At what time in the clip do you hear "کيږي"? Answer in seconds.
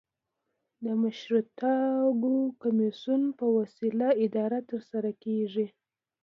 5.23-5.67